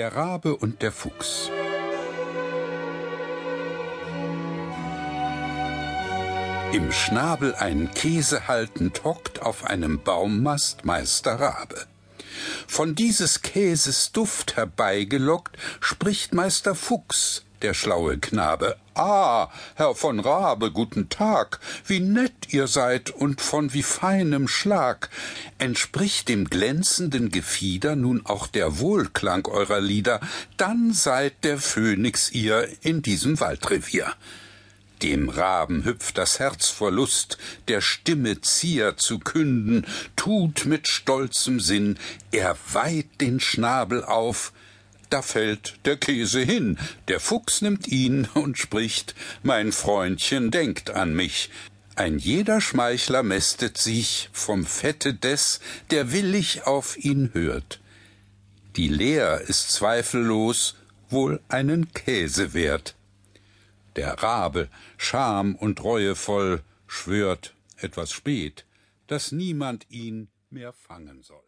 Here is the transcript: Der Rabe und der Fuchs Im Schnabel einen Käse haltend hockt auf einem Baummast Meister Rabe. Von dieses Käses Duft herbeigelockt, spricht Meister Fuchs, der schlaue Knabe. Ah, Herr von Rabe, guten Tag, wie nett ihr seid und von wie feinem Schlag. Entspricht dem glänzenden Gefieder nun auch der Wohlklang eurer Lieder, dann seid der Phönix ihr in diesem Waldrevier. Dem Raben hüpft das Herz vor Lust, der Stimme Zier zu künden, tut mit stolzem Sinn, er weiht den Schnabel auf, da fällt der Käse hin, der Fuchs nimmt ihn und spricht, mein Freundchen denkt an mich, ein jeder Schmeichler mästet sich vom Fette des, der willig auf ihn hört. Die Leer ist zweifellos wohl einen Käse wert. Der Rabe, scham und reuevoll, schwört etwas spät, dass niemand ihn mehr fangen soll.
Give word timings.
Der 0.00 0.16
Rabe 0.16 0.56
und 0.56 0.80
der 0.80 0.92
Fuchs 0.92 1.50
Im 6.72 6.90
Schnabel 6.90 7.54
einen 7.54 7.90
Käse 7.90 8.48
haltend 8.48 9.04
hockt 9.04 9.42
auf 9.42 9.64
einem 9.64 10.02
Baummast 10.02 10.86
Meister 10.86 11.38
Rabe. 11.38 11.89
Von 12.66 12.94
dieses 12.94 13.42
Käses 13.42 14.12
Duft 14.12 14.56
herbeigelockt, 14.56 15.56
spricht 15.80 16.34
Meister 16.34 16.74
Fuchs, 16.74 17.44
der 17.62 17.74
schlaue 17.74 18.18
Knabe. 18.18 18.76
Ah, 18.94 19.48
Herr 19.76 19.94
von 19.94 20.20
Rabe, 20.20 20.72
guten 20.72 21.08
Tag, 21.08 21.60
wie 21.86 22.00
nett 22.00 22.52
ihr 22.52 22.66
seid 22.66 23.10
und 23.10 23.40
von 23.40 23.72
wie 23.72 23.82
feinem 23.82 24.48
Schlag. 24.48 25.10
Entspricht 25.58 26.28
dem 26.28 26.50
glänzenden 26.50 27.30
Gefieder 27.30 27.96
nun 27.96 28.24
auch 28.26 28.46
der 28.46 28.78
Wohlklang 28.78 29.46
eurer 29.46 29.80
Lieder, 29.80 30.20
dann 30.56 30.92
seid 30.92 31.44
der 31.44 31.58
Phönix 31.58 32.30
ihr 32.30 32.68
in 32.82 33.02
diesem 33.02 33.40
Waldrevier. 33.40 34.14
Dem 35.02 35.30
Raben 35.30 35.84
hüpft 35.84 36.18
das 36.18 36.38
Herz 36.38 36.68
vor 36.68 36.90
Lust, 36.90 37.38
der 37.68 37.80
Stimme 37.80 38.40
Zier 38.42 38.98
zu 38.98 39.18
künden, 39.18 39.86
tut 40.14 40.66
mit 40.66 40.88
stolzem 40.88 41.58
Sinn, 41.58 41.98
er 42.32 42.56
weiht 42.72 43.20
den 43.20 43.40
Schnabel 43.40 44.04
auf, 44.04 44.52
da 45.08 45.22
fällt 45.22 45.74
der 45.86 45.96
Käse 45.96 46.40
hin, 46.40 46.78
der 47.08 47.18
Fuchs 47.18 47.62
nimmt 47.62 47.88
ihn 47.88 48.28
und 48.34 48.58
spricht, 48.58 49.14
mein 49.42 49.72
Freundchen 49.72 50.50
denkt 50.50 50.90
an 50.90 51.14
mich, 51.14 51.50
ein 51.96 52.18
jeder 52.18 52.60
Schmeichler 52.60 53.22
mästet 53.22 53.76
sich 53.76 54.30
vom 54.32 54.64
Fette 54.64 55.14
des, 55.14 55.60
der 55.90 56.12
willig 56.12 56.66
auf 56.66 56.96
ihn 56.96 57.30
hört. 57.32 57.80
Die 58.76 58.88
Leer 58.88 59.40
ist 59.40 59.72
zweifellos 59.72 60.76
wohl 61.08 61.40
einen 61.48 61.92
Käse 61.92 62.54
wert. 62.54 62.94
Der 64.00 64.14
Rabe, 64.14 64.70
scham 64.96 65.54
und 65.54 65.84
reuevoll, 65.84 66.62
schwört 66.86 67.54
etwas 67.76 68.10
spät, 68.12 68.64
dass 69.08 69.30
niemand 69.30 69.90
ihn 69.90 70.30
mehr 70.48 70.72
fangen 70.72 71.22
soll. 71.22 71.44